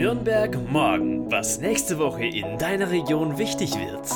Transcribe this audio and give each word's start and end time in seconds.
Nürnberg 0.00 0.56
morgen, 0.70 1.28
was 1.28 1.58
nächste 1.58 1.98
Woche 1.98 2.24
in 2.24 2.56
deiner 2.56 2.88
Region 2.88 3.36
wichtig 3.36 3.74
wird. 3.74 4.08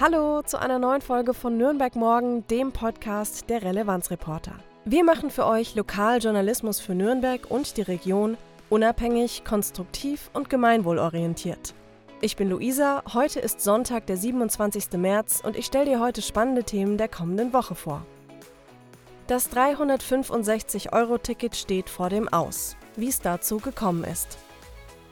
Hallo 0.00 0.42
zu 0.42 0.58
einer 0.58 0.80
neuen 0.80 1.00
Folge 1.00 1.32
von 1.32 1.56
Nürnberg 1.56 1.94
morgen, 1.94 2.44
dem 2.48 2.72
Podcast 2.72 3.48
der 3.48 3.62
Relevanzreporter. 3.62 4.56
Wir 4.86 5.04
machen 5.04 5.30
für 5.30 5.46
euch 5.46 5.76
Lokaljournalismus 5.76 6.80
für 6.80 6.96
Nürnberg 6.96 7.48
und 7.48 7.76
die 7.76 7.82
Region 7.82 8.36
unabhängig, 8.70 9.44
konstruktiv 9.44 10.30
und 10.32 10.50
gemeinwohlorientiert. 10.50 11.72
Ich 12.20 12.34
bin 12.34 12.50
Luisa, 12.50 13.04
heute 13.14 13.38
ist 13.38 13.60
Sonntag, 13.60 14.08
der 14.08 14.16
27. 14.16 14.94
März 14.96 15.40
und 15.44 15.54
ich 15.54 15.66
stelle 15.66 15.84
dir 15.84 16.00
heute 16.00 16.22
spannende 16.22 16.64
Themen 16.64 16.98
der 16.98 17.06
kommenden 17.06 17.52
Woche 17.52 17.76
vor. 17.76 18.04
Das 19.28 19.48
365-Euro-Ticket 19.52 21.54
steht 21.54 21.88
vor 21.88 22.10
dem 22.10 22.26
Aus. 22.26 22.76
Wie 22.96 23.08
es 23.08 23.20
dazu 23.20 23.58
gekommen 23.58 24.04
ist. 24.04 24.38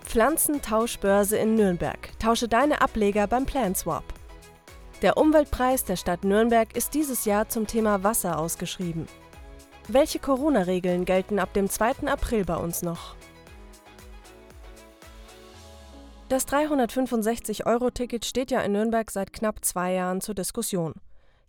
Pflanzentauschbörse 0.02 1.36
in 1.36 1.54
Nürnberg. 1.54 2.18
Tausche 2.18 2.48
deine 2.48 2.80
Ableger 2.80 3.26
beim 3.26 3.46
Planswap. 3.46 4.04
Der 5.02 5.16
Umweltpreis 5.16 5.84
der 5.84 5.96
Stadt 5.96 6.24
Nürnberg 6.24 6.74
ist 6.76 6.94
dieses 6.94 7.24
Jahr 7.24 7.48
zum 7.48 7.66
Thema 7.66 8.02
Wasser 8.02 8.38
ausgeschrieben. 8.38 9.06
Welche 9.88 10.18
Corona-Regeln 10.18 11.04
gelten 11.04 11.38
ab 11.38 11.52
dem 11.52 11.68
2. 11.68 12.06
April 12.06 12.44
bei 12.44 12.56
uns 12.56 12.82
noch? 12.82 13.16
Das 16.30 16.48
365-Euro-Ticket 16.48 18.24
steht 18.24 18.50
ja 18.50 18.60
in 18.62 18.72
Nürnberg 18.72 19.10
seit 19.10 19.32
knapp 19.34 19.62
zwei 19.62 19.92
Jahren 19.92 20.22
zur 20.22 20.34
Diskussion. 20.34 20.94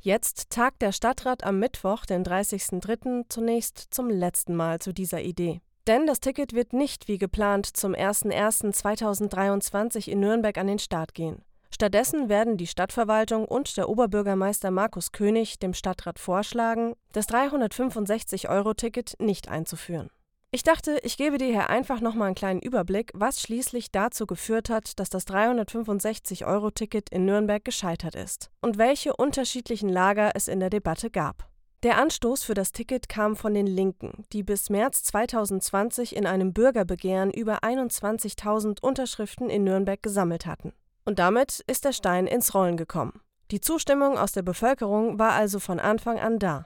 Jetzt 0.02 0.50
tagt 0.50 0.82
der 0.82 0.92
Stadtrat 0.92 1.46
am 1.46 1.60
Mittwoch, 1.60 2.06
den 2.06 2.26
30.03., 2.26 3.26
zunächst 3.30 3.88
zum 3.92 4.10
letzten 4.10 4.54
Mal 4.54 4.80
zu 4.80 4.94
dieser 4.94 5.22
Idee. 5.22 5.62
Denn 5.88 6.08
das 6.08 6.20
Ticket 6.20 6.54
wird 6.54 6.74
nicht 6.74 7.08
wie 7.08 7.20
geplant 7.20 7.78
zum 7.78 7.94
01.01.2023 7.94 10.08
in 10.08 10.20
Nürnberg 10.20 10.58
an 10.58 10.66
den 10.68 10.80
Start 10.80 11.14
gehen. 11.14 11.44
Stattdessen 11.70 12.30
werden 12.30 12.58
die 12.58 12.68
Stadtverwaltung 12.68 13.46
und 13.46 13.78
der 13.78 13.90
Oberbürgermeister 13.90 14.72
Markus 14.72 15.12
König 15.12 15.60
dem 15.60 15.74
Stadtrat 15.74 16.20
vorschlagen, 16.20 16.96
das 17.12 17.28
365-Euro-Ticket 17.30 19.16
nicht 19.20 19.50
einzuführen. 19.50 20.10
Ich 20.52 20.64
dachte, 20.64 21.00
ich 21.04 21.18
gebe 21.18 21.38
dir 21.38 21.48
hier 21.48 21.70
einfach 21.70 22.00
nochmal 22.00 22.28
einen 22.28 22.36
kleinen 22.36 22.62
Überblick, 22.62 23.12
was 23.14 23.42
schließlich 23.42 23.92
dazu 23.92 24.26
geführt 24.26 24.70
hat, 24.70 24.98
dass 25.00 25.10
das 25.10 25.28
365-Euro-Ticket 25.28 27.10
in 27.10 27.26
Nürnberg 27.26 27.66
gescheitert 27.66 28.16
ist 28.16 28.50
und 28.62 28.78
welche 28.78 29.14
unterschiedlichen 29.16 29.90
Lager 29.90 30.32
es 30.34 30.48
in 30.48 30.62
der 30.62 30.70
Debatte 30.70 31.12
gab. 31.12 31.50
Der 31.86 32.00
Anstoß 32.00 32.44
für 32.44 32.56
das 32.56 32.72
Ticket 32.72 33.10
kam 33.10 33.36
von 33.36 33.54
den 33.54 33.68
Linken, 33.68 34.26
die 34.34 34.42
bis 34.42 34.72
März 34.72 35.04
2020 35.04 36.16
in 36.16 36.26
einem 36.26 36.52
Bürgerbegehren 36.52 37.30
über 37.30 37.60
21.000 37.60 38.82
Unterschriften 38.82 39.52
in 39.52 39.64
Nürnberg 39.66 40.02
gesammelt 40.02 40.48
hatten. 40.48 40.74
Und 41.04 41.20
damit 41.20 41.64
ist 41.68 41.86
der 41.86 41.94
Stein 41.94 42.26
ins 42.26 42.56
Rollen 42.56 42.76
gekommen. 42.76 43.22
Die 43.52 43.62
Zustimmung 43.62 44.18
aus 44.18 44.32
der 44.32 44.42
Bevölkerung 44.42 45.20
war 45.20 45.34
also 45.34 45.60
von 45.60 45.80
Anfang 45.80 46.18
an 46.18 46.40
da. 46.40 46.66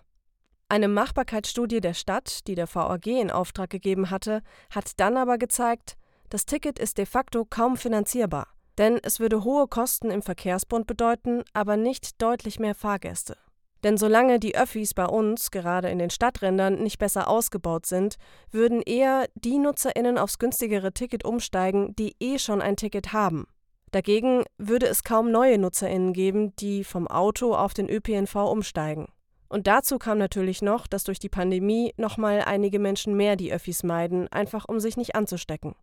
Eine 0.69 0.87
Machbarkeitsstudie 0.87 1.81
der 1.81 1.95
Stadt, 1.95 2.47
die 2.47 2.55
der 2.55 2.73
VAG 2.73 3.07
in 3.07 3.29
Auftrag 3.29 3.69
gegeben 3.69 4.11
hatte, 4.11 4.41
hat 4.73 5.01
dann 5.01 5.17
aber 5.17 5.37
gezeigt, 5.37 5.97
das 6.29 6.45
Ticket 6.45 6.79
ist 6.79 6.97
de 6.97 7.05
facto 7.05 7.43
kaum 7.43 7.75
finanzierbar, 7.75 8.47
denn 8.77 8.97
es 9.03 9.19
würde 9.19 9.43
hohe 9.43 9.67
Kosten 9.67 10.11
im 10.11 10.21
Verkehrsbund 10.21 10.87
bedeuten, 10.87 11.43
aber 11.51 11.75
nicht 11.75 12.21
deutlich 12.21 12.57
mehr 12.57 12.73
Fahrgäste. 12.73 13.35
Denn 13.83 13.97
solange 13.97 14.39
die 14.39 14.57
Öffis 14.57 14.93
bei 14.93 15.05
uns, 15.05 15.51
gerade 15.51 15.89
in 15.89 15.99
den 15.99 16.09
Stadträndern, 16.09 16.81
nicht 16.83 16.99
besser 16.99 17.27
ausgebaut 17.29 17.85
sind, 17.85 18.15
würden 18.51 18.81
eher 18.81 19.27
die 19.35 19.57
NutzerInnen 19.57 20.17
aufs 20.17 20.37
günstigere 20.37 20.93
Ticket 20.93 21.23
umsteigen, 21.23 21.95
die 21.95 22.15
eh 22.19 22.39
schon 22.39 22.61
ein 22.61 22.75
Ticket 22.75 23.13
haben. 23.13 23.47
Dagegen 23.91 24.43
würde 24.57 24.87
es 24.87 25.03
kaum 25.03 25.31
neue 25.31 25.57
NutzerInnen 25.57 26.13
geben, 26.13 26.55
die 26.57 26.83
vom 26.83 27.07
Auto 27.07 27.55
auf 27.55 27.73
den 27.73 27.89
ÖPNV 27.89 28.35
umsteigen. 28.35 29.07
Und 29.47 29.65
dazu 29.65 29.97
kam 29.97 30.19
natürlich 30.19 30.61
noch, 30.61 30.85
dass 30.85 31.03
durch 31.03 31.17
die 31.17 31.29
Pandemie 31.29 31.93
nochmal 31.97 32.43
einige 32.45 32.77
Menschen 32.77 33.15
mehr 33.15 33.35
die 33.35 33.51
Öffis 33.51 33.81
meiden, 33.81 34.27
einfach 34.27 34.65
um 34.67 34.79
sich 34.79 34.95
nicht 34.95 35.15
anzustecken. 35.15 35.73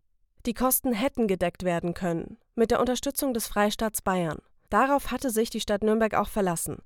Die 0.46 0.54
Kosten 0.54 0.92
hätten 0.92 1.26
gedeckt 1.26 1.64
werden 1.64 1.92
können, 1.92 2.38
mit 2.54 2.70
der 2.70 2.78
Unterstützung 2.78 3.34
des 3.34 3.48
Freistaats 3.48 4.02
Bayern. 4.02 4.38
Darauf 4.70 5.10
hatte 5.10 5.30
sich 5.30 5.50
die 5.50 5.60
Stadt 5.60 5.82
Nürnberg 5.82 6.14
auch 6.14 6.28
verlassen. 6.28 6.78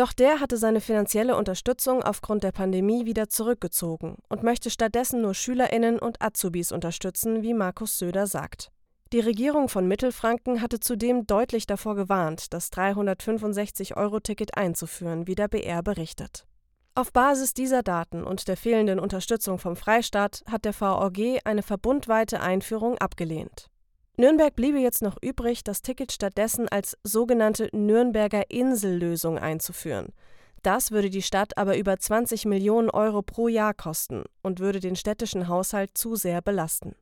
Doch 0.00 0.14
der 0.14 0.40
hatte 0.40 0.56
seine 0.56 0.80
finanzielle 0.80 1.36
Unterstützung 1.36 2.02
aufgrund 2.02 2.42
der 2.42 2.52
Pandemie 2.52 3.04
wieder 3.04 3.28
zurückgezogen 3.28 4.16
und 4.30 4.42
möchte 4.42 4.70
stattdessen 4.70 5.20
nur 5.20 5.34
Schülerinnen 5.34 5.98
und 5.98 6.22
Azubis 6.22 6.72
unterstützen, 6.72 7.42
wie 7.42 7.52
Markus 7.52 7.98
Söder 7.98 8.26
sagt. 8.26 8.70
Die 9.12 9.20
Regierung 9.20 9.68
von 9.68 9.86
Mittelfranken 9.86 10.62
hatte 10.62 10.80
zudem 10.80 11.26
deutlich 11.26 11.66
davor 11.66 11.96
gewarnt, 11.96 12.54
das 12.54 12.72
365-Euro-Ticket 12.72 14.56
einzuführen, 14.56 15.26
wie 15.26 15.34
der 15.34 15.48
BR 15.48 15.82
berichtet. 15.82 16.46
Auf 16.94 17.12
Basis 17.12 17.52
dieser 17.52 17.82
Daten 17.82 18.24
und 18.24 18.48
der 18.48 18.56
fehlenden 18.56 19.00
Unterstützung 19.00 19.58
vom 19.58 19.76
Freistaat 19.76 20.42
hat 20.50 20.64
der 20.64 20.72
VOG 20.72 21.40
eine 21.44 21.62
verbundweite 21.62 22.40
Einführung 22.40 22.96
abgelehnt. 22.96 23.68
Nürnberg 24.20 24.54
bliebe 24.54 24.78
jetzt 24.78 25.00
noch 25.00 25.16
übrig, 25.22 25.64
das 25.64 25.80
Ticket 25.80 26.12
stattdessen 26.12 26.68
als 26.68 26.96
sogenannte 27.02 27.70
Nürnberger 27.72 28.50
Insellösung 28.50 29.38
einzuführen. 29.38 30.12
Das 30.62 30.90
würde 30.90 31.08
die 31.08 31.22
Stadt 31.22 31.56
aber 31.56 31.78
über 31.78 31.98
20 31.98 32.44
Millionen 32.44 32.90
Euro 32.90 33.22
pro 33.22 33.48
Jahr 33.48 33.72
kosten 33.72 34.24
und 34.42 34.60
würde 34.60 34.78
den 34.78 34.94
städtischen 34.94 35.48
Haushalt 35.48 35.96
zu 35.96 36.16
sehr 36.16 36.42
belasten. 36.42 36.94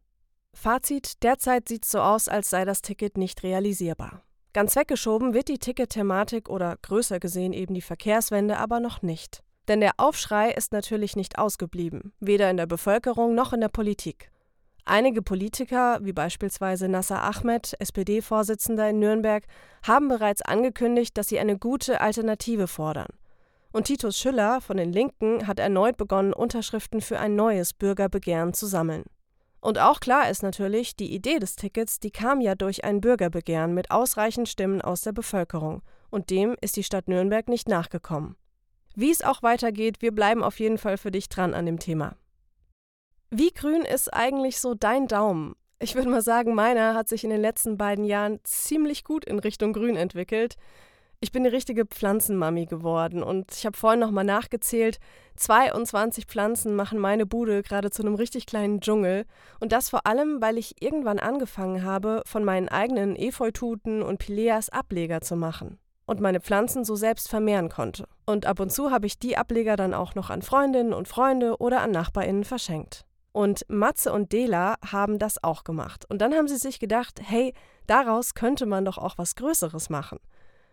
Fazit: 0.55 1.25
Derzeit 1.25 1.69
sieht 1.69 1.85
es 1.85 1.91
so 1.91 1.99
aus, 1.99 2.29
als 2.29 2.51
sei 2.51 2.65
das 2.65 2.83
Ticket 2.83 3.19
nicht 3.19 3.43
realisierbar. 3.43 4.23
Ganz 4.53 4.77
weggeschoben 4.77 5.35
wird 5.35 5.49
die 5.49 5.59
Ticket-Thematik 5.59 6.49
oder 6.49 6.77
größer 6.83 7.19
gesehen 7.19 7.53
eben 7.53 7.75
die 7.75 7.83
Verkehrswende 7.83 8.59
aber 8.59 8.79
noch 8.79 9.03
nicht. 9.03 9.43
Denn 9.67 9.81
der 9.81 9.93
Aufschrei 9.97 10.53
ist 10.53 10.73
natürlich 10.73 11.17
nicht 11.17 11.37
ausgeblieben, 11.37 12.13
weder 12.21 12.49
in 12.49 12.57
der 12.57 12.67
Bevölkerung 12.67 13.35
noch 13.35 13.53
in 13.53 13.61
der 13.61 13.69
Politik. 13.69 14.31
Einige 14.91 15.21
Politiker, 15.21 15.99
wie 16.01 16.15
beispielsweise 16.15 16.89
Nasser 16.89 17.23
Ahmed, 17.23 17.77
SPD-Vorsitzender 17.79 18.89
in 18.89 19.01
Nürnberg, 19.01 19.45
haben 19.87 20.09
bereits 20.09 20.41
angekündigt, 20.41 21.19
dass 21.19 21.29
sie 21.29 21.39
eine 21.39 21.59
gute 21.59 22.01
Alternative 22.01 22.67
fordern. 22.67 23.11
Und 23.71 23.85
Titus 23.85 24.17
Schüller 24.17 24.63
von 24.63 24.79
den 24.79 24.91
Linken 24.91 25.47
hat 25.47 25.61
erneut 25.61 25.99
begonnen, 25.99 26.33
Unterschriften 26.33 27.03
für 27.03 27.19
ein 27.19 27.37
neues 27.37 27.75
Bürgerbegehren 27.75 28.55
zu 28.55 28.65
sammeln. 28.65 29.05
Und 29.61 29.79
auch 29.79 30.01
klar 30.01 30.31
ist 30.31 30.43
natürlich, 30.43 30.97
die 30.97 31.15
Idee 31.15 31.39
des 31.39 31.57
Tickets, 31.57 32.01
die 32.01 32.11
kam 32.11 32.41
ja 32.41 32.55
durch 32.55 32.83
ein 32.83 33.03
Bürgerbegehren 33.03 33.75
mit 33.75 33.91
ausreichend 33.91 34.49
Stimmen 34.49 34.81
aus 34.81 35.03
der 35.03 35.13
Bevölkerung, 35.13 35.83
und 36.09 36.31
dem 36.31 36.57
ist 36.63 36.77
die 36.77 36.83
Stadt 36.83 37.09
Nürnberg 37.09 37.49
nicht 37.49 37.69
nachgekommen. 37.69 38.37
Wie 38.95 39.11
es 39.11 39.21
auch 39.21 39.43
weitergeht, 39.43 40.01
wir 40.01 40.13
bleiben 40.13 40.43
auf 40.43 40.59
jeden 40.59 40.79
Fall 40.79 40.97
für 40.97 41.11
dich 41.11 41.29
dran 41.29 41.53
an 41.53 41.67
dem 41.67 41.79
Thema. 41.79 42.17
Wie 43.31 43.53
grün 43.53 43.83
ist 43.83 44.15
eigentlich 44.15 44.59
so 44.59 44.75
dein 44.75 45.07
Daumen? 45.07 45.55
Ich 45.81 45.95
würde 45.95 46.09
mal 46.09 46.23
sagen, 46.23 46.55
meiner 46.55 46.95
hat 46.95 47.11
sich 47.11 47.25
in 47.25 47.31
den 47.31 47.43
letzten 47.43 47.77
beiden 47.77 48.07
Jahren 48.07 48.41
ziemlich 48.43 49.05
gut 49.05 49.23
in 49.27 49.39
Richtung 49.39 49.75
grün 49.75 49.97
entwickelt. 49.97 50.57
Ich 51.21 51.31
bin 51.31 51.45
eine 51.45 51.53
richtige 51.53 51.85
Pflanzenmami 51.85 52.65
geworden 52.65 53.23
und 53.23 53.53
ich 53.53 53.67
habe 53.67 53.77
vorhin 53.77 54.01
nochmal 54.01 54.25
nachgezählt. 54.25 54.99
22 55.37 56.25
Pflanzen 56.25 56.75
machen 56.75 56.99
meine 56.99 57.27
Bude 57.27 57.63
gerade 57.63 57.91
zu 57.91 58.03
einem 58.03 58.15
richtig 58.15 58.47
kleinen 58.47 58.81
Dschungel. 58.81 59.27
Und 59.61 59.73
das 59.73 59.91
vor 59.91 60.07
allem, 60.07 60.41
weil 60.41 60.57
ich 60.57 60.81
irgendwann 60.81 61.19
angefangen 61.19 61.83
habe, 61.83 62.23
von 62.25 62.45
meinen 62.45 62.71
eigenen 62.71 63.15
Efeututen 63.15 64.03
und 64.03 64.21
Pileas 64.21 64.71
Ableger 64.71 65.21
zu 65.21 65.37
machen. 65.37 65.79
Und 66.07 66.21
meine 66.21 66.41
Pflanzen 66.41 66.83
so 66.83 66.97
selbst 66.97 67.29
vermehren 67.29 67.69
konnte. 67.69 68.09
Und 68.25 68.47
ab 68.47 68.59
und 68.59 68.73
zu 68.73 68.91
habe 68.91 69.07
ich 69.07 69.19
die 69.19 69.37
Ableger 69.37 69.77
dann 69.77 69.93
auch 69.93 70.15
noch 70.15 70.31
an 70.31 70.41
Freundinnen 70.41 70.95
und 70.95 71.09
Freunde 71.09 71.59
oder 71.59 71.83
an 71.83 71.91
NachbarInnen 71.91 72.45
verschenkt. 72.45 73.05
Und 73.39 73.65
Matze 73.69 74.13
und 74.13 74.33
Dela 74.33 74.79
haben 74.85 75.21
das 75.21 75.45
auch 75.45 75.63
gemacht. 75.63 76.05
Und 76.11 76.21
dann 76.21 76.35
haben 76.35 76.49
sie 76.49 76.57
sich 76.57 76.81
gedacht, 76.81 77.21
hey, 77.23 77.55
daraus 77.87 78.35
könnte 78.35 78.67
man 78.67 78.85
doch 78.85 78.99
auch 78.99 79.17
was 79.17 79.37
Größeres 79.37 79.91
machen. 79.91 80.19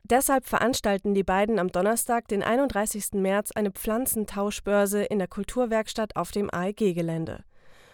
Deshalb 0.01 0.47
veranstalten 0.47 1.13
die 1.13 1.21
beiden 1.21 1.59
am 1.59 1.71
Donnerstag, 1.71 2.27
den 2.27 2.41
31. 2.41 3.13
März, 3.13 3.51
eine 3.51 3.69
Pflanzentauschbörse 3.69 5.03
in 5.03 5.19
der 5.19 5.27
Kulturwerkstatt 5.27 6.15
auf 6.15 6.31
dem 6.31 6.51
AEG-Gelände. 6.51 7.43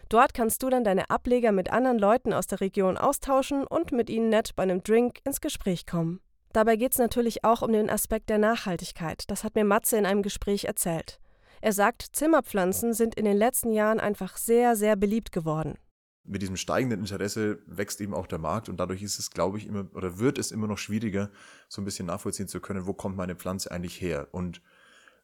Dort 0.08 0.34
kannst 0.34 0.64
du 0.64 0.70
dann 0.70 0.86
deine 0.86 1.10
Ableger 1.10 1.52
mit 1.52 1.70
anderen 1.70 2.00
Leuten 2.00 2.32
aus 2.32 2.48
der 2.48 2.62
Region 2.62 2.98
austauschen 2.98 3.68
und 3.68 3.92
mit 3.92 4.10
ihnen 4.10 4.30
nett 4.30 4.56
bei 4.56 4.64
einem 4.64 4.84
Drink 4.84 5.20
ins 5.26 5.42
Gespräch 5.42 5.86
kommen. 5.86 6.22
Dabei 6.54 6.78
geht 6.78 6.94
es 6.94 6.98
natürlich 6.98 7.44
auch 7.44 7.62
um 7.62 7.74
den 7.74 7.90
Aspekt 7.90 8.30
der 8.30 8.38
Nachhaltigkeit. 8.38 9.26
Das 9.28 9.44
hat 9.44 9.56
mir 9.56 9.66
Matze 9.66 9.98
in 9.98 10.06
einem 10.06 10.22
Gespräch 10.22 10.64
erzählt. 10.64 11.21
Er 11.64 11.74
sagt, 11.74 12.08
Zimmerpflanzen 12.14 12.96
sind 12.96 13.14
in 13.14 13.26
den 13.26 13.38
letzten 13.38 13.72
Jahren 13.72 14.00
einfach 14.00 14.38
sehr, 14.38 14.76
sehr 14.76 14.96
beliebt 14.96 15.32
geworden. 15.32 15.76
Mit 16.24 16.42
diesem 16.42 16.58
steigenden 16.58 17.00
Interesse 17.00 17.60
wächst 17.68 18.02
eben 18.02 18.16
auch 18.16 18.26
der 18.26 18.40
Markt 18.40 18.68
und 18.68 18.80
dadurch 18.80 19.04
ist 19.04 19.20
es, 19.20 19.30
glaube 19.30 19.60
ich, 19.60 19.68
immer 19.68 19.86
oder 19.94 20.18
wird 20.18 20.40
es 20.40 20.52
immer 20.52 20.68
noch 20.68 20.78
schwieriger, 20.78 21.30
so 21.68 21.82
ein 21.82 21.86
bisschen 21.86 22.08
nachvollziehen 22.08 22.48
zu 22.48 22.60
können, 22.60 22.88
wo 22.88 22.94
kommt 22.94 23.16
meine 23.16 23.36
Pflanze 23.36 23.72
eigentlich 23.72 24.02
her? 24.02 24.28
Und 24.32 24.62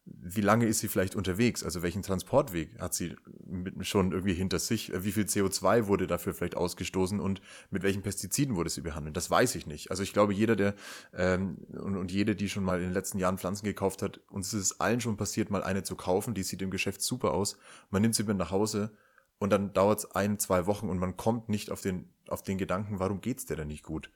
wie 0.10 0.42
lange 0.42 0.66
ist 0.66 0.80
sie 0.80 0.88
vielleicht 0.88 1.16
unterwegs, 1.16 1.64
also 1.64 1.82
welchen 1.82 2.02
Transportweg 2.02 2.80
hat 2.80 2.94
sie 2.94 3.16
mit, 3.46 3.86
schon 3.86 4.12
irgendwie 4.12 4.34
hinter 4.34 4.60
sich? 4.60 4.92
Wie 4.94 5.12
viel 5.12 5.26
CO2 5.26 5.88
wurde 5.88 6.08
dafür 6.08 6.34
vielleicht 6.34 6.56
ausgestoßen 6.56 7.20
und 7.20 7.42
mit 7.72 7.84
welchen 7.84 8.02
Pestiziden 8.02 8.56
wurde 8.56 8.70
sie 8.70 8.82
behandelt? 8.82 9.18
Das 9.18 9.30
weiß 9.30 9.56
ich 9.56 9.68
nicht. 9.68 9.92
Also 9.92 10.04
ich 10.04 10.14
glaube, 10.14 10.34
jeder, 10.34 10.56
der 10.56 10.76
ähm, 11.14 11.58
und, 11.72 11.98
und 11.98 12.12
jede, 12.12 12.36
die 12.36 12.50
schon 12.50 12.64
mal 12.64 12.78
in 12.78 12.86
den 12.86 12.94
letzten 12.94 13.20
Jahren 13.20 13.38
Pflanzen 13.38 13.66
gekauft 13.66 14.02
hat, 14.02 14.22
uns 14.30 14.54
ist 14.54 14.62
es 14.62 14.80
allen 14.80 15.02
schon 15.02 15.18
passiert, 15.18 15.50
mal 15.50 15.64
eine 15.64 15.84
zu 15.84 15.96
kaufen, 15.96 16.34
die 16.34 16.44
sieht 16.44 16.62
im 16.62 16.72
Geschäft 16.72 17.02
super 17.02 17.34
aus. 17.34 17.58
Man 17.90 18.02
nimmt 18.02 18.16
sie 18.16 18.24
mit 18.24 18.38
nach 18.38 18.52
Hause 18.52 18.92
und 19.40 19.52
dann 19.52 19.74
dauert 19.74 20.00
es 20.00 20.12
ein, 20.12 20.40
zwei 20.40 20.66
Wochen 20.66 20.90
und 20.90 21.00
man 21.00 21.18
kommt 21.18 21.50
nicht 21.50 21.72
auf 21.72 21.82
den, 21.82 22.10
auf 22.28 22.44
den 22.44 22.58
Gedanken, 22.58 23.00
warum 23.00 23.22
geht's 23.22 23.46
dir 23.46 23.56
denn 23.56 23.68
nicht 23.68 23.84
gut? 23.84 24.10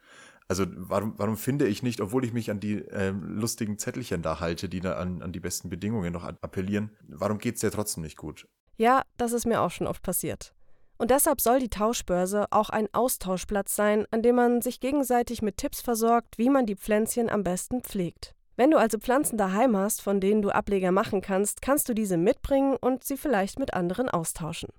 Also 0.47 0.65
warum, 0.67 1.13
warum 1.17 1.37
finde 1.37 1.67
ich 1.67 1.81
nicht, 1.81 2.01
obwohl 2.01 2.25
ich 2.25 2.33
mich 2.33 2.51
an 2.51 2.59
die 2.59 2.79
äh, 2.89 3.11
lustigen 3.11 3.77
Zettelchen 3.77 4.21
da 4.21 4.39
halte, 4.39 4.67
die 4.67 4.81
da 4.81 4.93
an, 4.97 5.21
an 5.21 5.31
die 5.31 5.39
besten 5.39 5.69
Bedingungen 5.69 6.11
noch 6.11 6.23
appellieren, 6.23 6.91
warum 7.07 7.37
geht 7.37 7.55
es 7.55 7.61
dir 7.61 7.71
trotzdem 7.71 8.03
nicht 8.03 8.17
gut? 8.17 8.47
Ja, 8.77 9.03
das 9.17 9.31
ist 9.31 9.45
mir 9.45 9.61
auch 9.61 9.71
schon 9.71 9.87
oft 9.87 10.03
passiert. 10.03 10.53
Und 10.97 11.09
deshalb 11.09 11.41
soll 11.41 11.59
die 11.59 11.69
Tauschbörse 11.69 12.45
auch 12.51 12.69
ein 12.69 12.87
Austauschplatz 12.91 13.75
sein, 13.75 14.05
an 14.11 14.21
dem 14.21 14.35
man 14.35 14.61
sich 14.61 14.79
gegenseitig 14.79 15.41
mit 15.41 15.57
Tipps 15.57 15.81
versorgt, 15.81 16.37
wie 16.37 16.49
man 16.49 16.65
die 16.67 16.75
Pflänzchen 16.75 17.29
am 17.29 17.43
besten 17.43 17.81
pflegt. 17.81 18.35
Wenn 18.55 18.69
du 18.69 18.77
also 18.77 18.99
Pflanzen 18.99 19.37
daheim 19.37 19.75
hast, 19.75 20.01
von 20.01 20.19
denen 20.19 20.43
du 20.43 20.51
Ableger 20.51 20.91
machen 20.91 21.21
kannst, 21.21 21.63
kannst 21.63 21.89
du 21.89 21.95
diese 21.95 22.17
mitbringen 22.17 22.77
und 22.79 23.03
sie 23.03 23.17
vielleicht 23.17 23.57
mit 23.57 23.73
anderen 23.73 24.09
austauschen. 24.09 24.69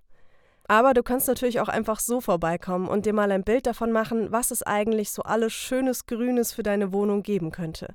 Aber 0.69 0.94
du 0.94 1.03
kannst 1.03 1.29
natürlich 1.29 1.61
auch 1.61 1.69
einfach 1.69 2.00
so 2.00 2.20
vorbeikommen 2.20 2.88
und 2.88 3.06
dir 3.06 3.12
mal 3.12 3.31
ein 3.32 3.44
Bild 3.44 3.67
davon 3.67 3.93
machen, 3.93 4.31
was 4.32 4.50
es 4.50 4.62
eigentlich 4.62 5.11
so 5.11 5.23
alles 5.23 5.53
schönes 5.53 6.06
Grünes 6.06 6.53
für 6.53 6.62
deine 6.62 6.93
Wohnung 6.93 7.23
geben 7.23 7.50
könnte. 7.50 7.94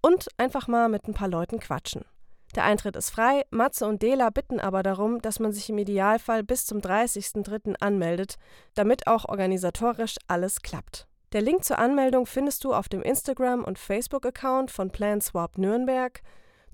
Und 0.00 0.28
einfach 0.36 0.68
mal 0.68 0.88
mit 0.88 1.08
ein 1.08 1.14
paar 1.14 1.28
Leuten 1.28 1.58
quatschen. 1.58 2.04
Der 2.54 2.64
Eintritt 2.64 2.96
ist 2.96 3.10
frei, 3.10 3.44
Matze 3.50 3.86
und 3.86 4.02
Dela 4.02 4.28
bitten 4.28 4.60
aber 4.60 4.82
darum, 4.82 5.22
dass 5.22 5.40
man 5.40 5.52
sich 5.52 5.70
im 5.70 5.78
Idealfall 5.78 6.42
bis 6.42 6.66
zum 6.66 6.80
30.03. 6.80 7.76
anmeldet, 7.80 8.36
damit 8.74 9.06
auch 9.06 9.24
organisatorisch 9.24 10.16
alles 10.26 10.60
klappt. 10.60 11.06
Der 11.32 11.40
Link 11.40 11.64
zur 11.64 11.78
Anmeldung 11.78 12.26
findest 12.26 12.64
du 12.64 12.74
auf 12.74 12.90
dem 12.90 13.00
Instagram- 13.00 13.64
und 13.64 13.78
Facebook-Account 13.78 14.70
von 14.70 14.90
PlanSwap 14.90 15.56
Nürnberg. 15.56 16.20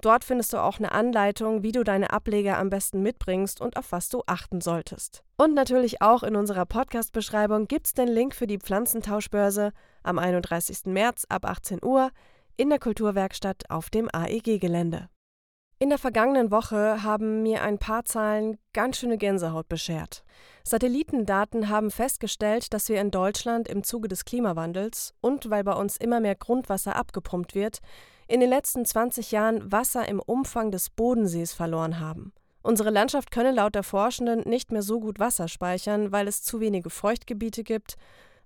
Dort 0.01 0.25
findest 0.25 0.53
du 0.53 0.59
auch 0.59 0.79
eine 0.79 0.93
Anleitung, 0.93 1.63
wie 1.63 1.73
du 1.73 1.83
deine 1.83 2.11
Ableger 2.11 2.59
am 2.59 2.71
besten 2.71 3.03
mitbringst 3.03 3.61
und 3.61 3.77
auf 3.77 3.91
was 3.91 4.09
du 4.09 4.23
achten 4.27 4.61
solltest. 4.61 5.25
Und 5.37 5.55
natürlich 5.55 6.01
auch 6.01 6.23
in 6.23 6.37
unserer 6.37 6.67
Podcast-Beschreibung 6.67 7.67
gibt's 7.67 7.95
den 7.95 8.09
Link 8.09 8.35
für 8.35 8.47
die 8.47 8.59
Pflanzentauschbörse 8.59 9.73
am 10.05 10.19
31. 10.19 10.87
März 10.87 11.27
ab 11.29 11.45
18 11.45 11.81
Uhr 11.83 12.11
in 12.57 12.71
der 12.71 12.79
Kulturwerkstatt 12.79 13.71
auf 13.71 13.91
dem 13.91 14.09
AEG-Gelände. 14.13 15.09
In 15.81 15.91
der 15.91 15.99
vergangenen 15.99 16.51
Woche 16.51 17.05
haben 17.05 17.45
mir 17.45 17.63
ein 17.63 17.79
paar 17.79 18.05
Zahlen 18.05 18.59
ganz 18.73 18.99
schöne 18.99 19.17
Gänsehaut 19.17 19.69
beschert. 19.69 20.25
Satellitendaten 20.65 21.69
haben 21.69 21.93
festgestellt, 21.93 22.75
dass 22.75 22.89
wir 22.89 23.01
in 23.01 23.13
Deutschland 23.13 23.69
im 23.69 23.85
Zuge 23.85 24.09
des 24.09 24.25
Klimawandels 24.25 25.15
und 25.21 25.51
weil 25.51 25.63
bei 25.63 25.75
uns 25.75 25.97
immer 25.97 26.19
mehr 26.19 26.35
Grundwasser 26.35 26.97
abgepumpt 26.97 27.55
wird, 27.55 27.79
in 28.27 28.41
den 28.41 28.51
letzten 28.51 28.85
20 28.85 29.31
Jahren 29.31 29.71
Wasser 29.71 30.09
im 30.09 30.19
Umfang 30.19 30.73
des 30.73 30.91
Bodensees 30.91 31.53
verloren 31.53 32.01
haben. 32.01 32.33
Unsere 32.63 32.91
Landschaft 32.91 33.31
könne 33.31 33.53
laut 33.53 33.77
der 33.77 33.85
Forschenden 33.85 34.41
nicht 34.49 34.73
mehr 34.73 34.83
so 34.83 34.99
gut 34.99 35.21
Wasser 35.21 35.47
speichern, 35.47 36.11
weil 36.11 36.27
es 36.27 36.43
zu 36.43 36.59
wenige 36.59 36.91
Feuchtgebiete 36.91 37.63
gibt, 37.63 37.97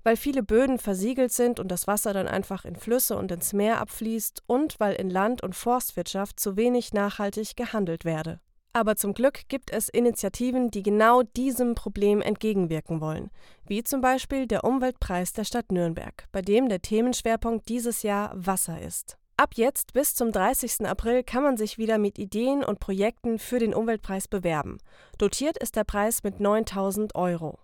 weil 0.02 0.16
viele 0.16 0.42
Böden 0.42 0.78
versiegelt 0.78 1.32
sind 1.32 1.60
und 1.60 1.68
das 1.68 1.86
Wasser 1.86 2.12
dann 2.12 2.28
einfach 2.28 2.64
in 2.64 2.76
Flüsse 2.76 3.16
und 3.16 3.30
ins 3.30 3.52
Meer 3.52 3.80
abfließt 3.80 4.42
und 4.46 4.78
weil 4.80 4.94
in 4.94 5.10
Land- 5.10 5.42
und 5.42 5.54
Forstwirtschaft 5.54 6.38
zu 6.38 6.56
wenig 6.56 6.92
nachhaltig 6.92 7.56
gehandelt 7.56 8.04
werde. 8.04 8.40
Aber 8.74 8.96
zum 8.96 9.12
Glück 9.12 9.48
gibt 9.48 9.70
es 9.70 9.90
Initiativen, 9.90 10.70
die 10.70 10.82
genau 10.82 11.22
diesem 11.22 11.74
Problem 11.74 12.22
entgegenwirken 12.22 13.02
wollen, 13.02 13.30
wie 13.66 13.84
zum 13.84 14.00
Beispiel 14.00 14.46
der 14.46 14.64
Umweltpreis 14.64 15.34
der 15.34 15.44
Stadt 15.44 15.70
Nürnberg, 15.70 16.26
bei 16.32 16.40
dem 16.40 16.70
der 16.70 16.80
Themenschwerpunkt 16.80 17.68
dieses 17.68 18.02
Jahr 18.02 18.32
Wasser 18.34 18.80
ist. 18.80 19.18
Ab 19.36 19.54
jetzt 19.56 19.92
bis 19.92 20.14
zum 20.14 20.32
30. 20.32 20.86
April 20.86 21.22
kann 21.22 21.42
man 21.42 21.56
sich 21.56 21.76
wieder 21.76 21.98
mit 21.98 22.18
Ideen 22.18 22.64
und 22.64 22.80
Projekten 22.80 23.38
für 23.38 23.58
den 23.58 23.74
Umweltpreis 23.74 24.28
bewerben. 24.28 24.78
Dotiert 25.18 25.58
ist 25.58 25.76
der 25.76 25.84
Preis 25.84 26.22
mit 26.22 26.40
9000 26.40 27.14
Euro. 27.14 27.58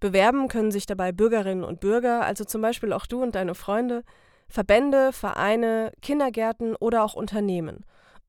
Bewerben 0.00 0.48
können 0.48 0.70
sich 0.70 0.86
dabei 0.86 1.12
Bürgerinnen 1.12 1.64
und 1.64 1.80
Bürger, 1.80 2.24
also 2.24 2.44
zum 2.44 2.60
Beispiel 2.62 2.92
auch 2.92 3.06
du 3.06 3.22
und 3.22 3.34
deine 3.34 3.54
Freunde, 3.54 4.02
Verbände, 4.48 5.12
Vereine, 5.12 5.92
Kindergärten 6.02 6.76
oder 6.76 7.02
auch 7.02 7.14
Unternehmen. 7.14 7.84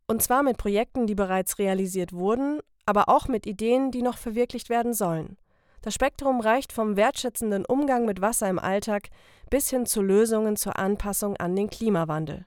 Und 0.08 0.24
zwar 0.24 0.44
mit 0.44 0.58
Projekten, 0.58 1.06
die 1.06 1.16
bereits 1.16 1.60
realisiert 1.60 2.14
wurden, 2.14 2.60
aber 2.86 3.10
auch 3.10 3.28
mit 3.28 3.46
Ideen, 3.46 3.92
die 3.92 4.02
noch 4.02 4.18
verwirklicht 4.18 4.70
werden 4.70 4.94
sollen. 4.94 5.38
Das 5.82 5.94
Spektrum 5.94 6.40
reicht 6.40 6.74
vom 6.74 6.96
wertschätzenden 6.96 7.66
Umgang 7.66 8.06
mit 8.06 8.22
Wasser 8.22 8.50
im 8.50 8.60
Alltag 8.60 9.10
bis 9.50 9.70
hin 9.70 9.86
zu 9.86 10.02
Lösungen 10.02 10.56
zur 10.56 10.80
Anpassung 10.80 11.38
an 11.38 11.56
den 11.56 11.70
Klimawandel. 11.70 12.46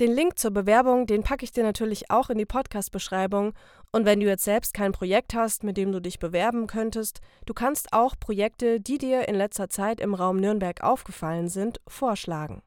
Den 0.00 0.12
Link 0.12 0.38
zur 0.38 0.50
Bewerbung, 0.50 1.06
den 1.06 1.22
packe 1.22 1.44
ich 1.44 1.52
dir 1.52 1.62
natürlich 1.62 2.10
auch 2.10 2.30
in 2.30 2.38
die 2.38 2.46
Podcast-Beschreibung. 2.46 3.52
Und 3.92 4.06
wenn 4.06 4.20
du 4.20 4.26
jetzt 4.26 4.44
selbst 4.44 4.72
kein 4.72 4.92
Projekt 4.92 5.34
hast, 5.34 5.62
mit 5.62 5.76
dem 5.76 5.92
du 5.92 6.00
dich 6.00 6.18
bewerben 6.18 6.66
könntest, 6.66 7.20
du 7.44 7.52
kannst 7.52 7.92
auch 7.92 8.14
Projekte, 8.18 8.80
die 8.80 8.96
dir 8.96 9.28
in 9.28 9.34
letzter 9.34 9.68
Zeit 9.68 10.00
im 10.00 10.14
Raum 10.14 10.38
Nürnberg 10.38 10.82
aufgefallen 10.82 11.50
sind, 11.50 11.82
vorschlagen. 11.86 12.62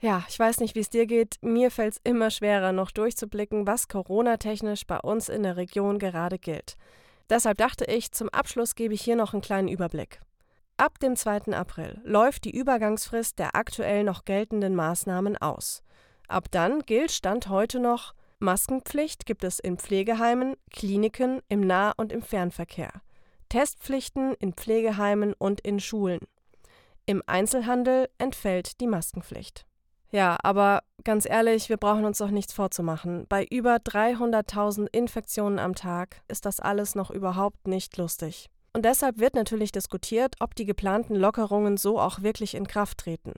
Ja, 0.00 0.22
ich 0.28 0.38
weiß 0.38 0.60
nicht, 0.60 0.74
wie 0.74 0.80
es 0.80 0.90
dir 0.90 1.06
geht. 1.06 1.36
Mir 1.40 1.70
fällt 1.70 1.94
es 1.94 2.00
immer 2.04 2.30
schwerer, 2.30 2.72
noch 2.72 2.90
durchzublicken, 2.90 3.66
was 3.66 3.88
Corona-technisch 3.88 4.86
bei 4.86 4.98
uns 4.98 5.30
in 5.30 5.44
der 5.44 5.56
Region 5.56 5.98
gerade 5.98 6.38
gilt. 6.38 6.76
Deshalb 7.30 7.56
dachte 7.56 7.86
ich, 7.86 8.12
zum 8.12 8.28
Abschluss 8.28 8.74
gebe 8.74 8.92
ich 8.92 9.00
hier 9.00 9.16
noch 9.16 9.32
einen 9.32 9.40
kleinen 9.40 9.68
Überblick. 9.68 10.20
Ab 10.82 10.98
dem 10.98 11.14
2. 11.14 11.54
April 11.54 12.00
läuft 12.02 12.42
die 12.42 12.50
Übergangsfrist 12.50 13.38
der 13.38 13.54
aktuell 13.54 14.02
noch 14.02 14.24
geltenden 14.24 14.74
Maßnahmen 14.74 15.36
aus. 15.36 15.84
Ab 16.26 16.46
dann 16.50 16.80
gilt 16.80 17.12
Stand 17.12 17.48
heute 17.48 17.78
noch 17.78 18.14
Maskenpflicht 18.40 19.24
gibt 19.24 19.44
es 19.44 19.60
in 19.60 19.78
Pflegeheimen, 19.78 20.56
Kliniken, 20.72 21.40
im 21.48 21.60
Nah- 21.60 21.92
und 21.96 22.10
im 22.10 22.20
Fernverkehr. 22.20 22.90
Testpflichten 23.48 24.34
in 24.40 24.54
Pflegeheimen 24.54 25.34
und 25.34 25.60
in 25.60 25.78
Schulen. 25.78 26.18
Im 27.06 27.22
Einzelhandel 27.28 28.08
entfällt 28.18 28.80
die 28.80 28.88
Maskenpflicht. 28.88 29.64
Ja, 30.10 30.36
aber 30.42 30.82
ganz 31.04 31.30
ehrlich, 31.30 31.68
wir 31.68 31.76
brauchen 31.76 32.04
uns 32.04 32.18
doch 32.18 32.32
nichts 32.32 32.52
vorzumachen. 32.52 33.26
Bei 33.28 33.44
über 33.44 33.76
300.000 33.76 34.88
Infektionen 34.90 35.60
am 35.60 35.76
Tag 35.76 36.22
ist 36.26 36.44
das 36.44 36.58
alles 36.58 36.96
noch 36.96 37.12
überhaupt 37.12 37.68
nicht 37.68 37.96
lustig. 37.98 38.50
Und 38.74 38.84
deshalb 38.84 39.18
wird 39.18 39.34
natürlich 39.34 39.72
diskutiert, 39.72 40.36
ob 40.40 40.54
die 40.54 40.64
geplanten 40.64 41.14
Lockerungen 41.14 41.76
so 41.76 42.00
auch 42.00 42.22
wirklich 42.22 42.54
in 42.54 42.66
Kraft 42.66 42.98
treten. 42.98 43.34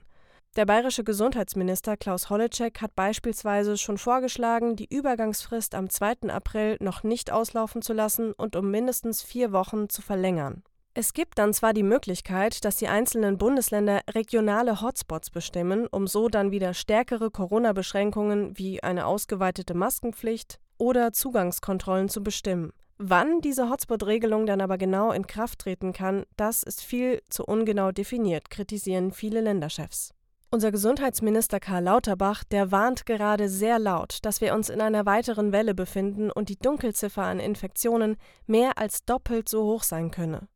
Der 0.55 0.65
bayerische 0.65 1.03
Gesundheitsminister 1.03 1.97
Klaus 1.97 2.29
Holleczek 2.29 2.81
hat 2.81 2.95
beispielsweise 2.95 3.75
schon 3.75 3.97
vorgeschlagen, 3.97 4.77
die 4.77 4.87
Übergangsfrist 4.89 5.75
am 5.75 5.89
2. 5.89 6.29
April 6.29 6.77
noch 6.79 7.03
nicht 7.03 7.29
auslaufen 7.29 7.81
zu 7.81 7.91
lassen 7.91 8.31
und 8.31 8.55
um 8.55 8.71
mindestens 8.71 9.21
vier 9.21 9.51
Wochen 9.51 9.89
zu 9.89 10.01
verlängern. 10.01 10.63
Es 10.93 11.11
gibt 11.11 11.39
dann 11.39 11.53
zwar 11.53 11.73
die 11.73 11.83
Möglichkeit, 11.83 12.63
dass 12.63 12.77
die 12.77 12.87
einzelnen 12.87 13.37
Bundesländer 13.37 13.99
regionale 14.09 14.79
Hotspots 14.79 15.29
bestimmen, 15.29 15.87
um 15.87 16.07
so 16.07 16.29
dann 16.29 16.51
wieder 16.51 16.73
stärkere 16.73 17.29
Corona-Beschränkungen 17.31 18.57
wie 18.57 18.81
eine 18.81 19.05
ausgeweitete 19.05 19.73
Maskenpflicht 19.73 20.61
oder 20.77 21.11
Zugangskontrollen 21.11 22.07
zu 22.07 22.23
bestimmen. 22.23 22.71
Wann 22.97 23.41
diese 23.41 23.69
Hotspot-Regelung 23.69 24.45
dann 24.45 24.61
aber 24.61 24.77
genau 24.77 25.11
in 25.11 25.27
Kraft 25.27 25.59
treten 25.59 25.91
kann, 25.91 26.23
das 26.37 26.63
ist 26.63 26.81
viel 26.81 27.21
zu 27.29 27.43
ungenau 27.43 27.91
definiert, 27.91 28.49
kritisieren 28.49 29.11
viele 29.11 29.41
Länderchefs. 29.41 30.13
Unser 30.49 30.71
Gesundheitsminister 30.71 31.59
Karl 31.59 31.83
Lauterbach, 31.83 32.45
der 32.45 32.71
warnt 32.71 33.05
gerade 33.05 33.49
sehr 33.49 33.79
laut, 33.79 34.19
dass 34.21 34.39
wir 34.39 34.53
uns 34.53 34.69
in 34.69 34.79
einer 34.79 35.05
weiteren 35.05 35.51
Welle 35.51 35.75
befinden 35.75 36.31
und 36.31 36.47
die 36.47 36.57
Dunkelziffer 36.57 37.23
an 37.23 37.41
Infektionen 37.41 38.15
mehr 38.47 38.77
als 38.77 39.03
doppelt 39.03 39.49
so 39.49 39.65
hoch 39.65 39.83
sein 39.83 40.11
könne. 40.11 40.47